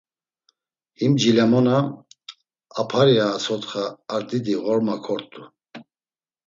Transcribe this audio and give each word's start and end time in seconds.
Him 0.99 1.11
cilemona, 1.21 1.75
aparya 2.83 3.25
a 3.35 3.39
sotxa, 3.45 3.83
ar 4.13 4.21
didi 4.29 4.53
ğorma 4.65 4.95
kort̆u. 5.05 5.41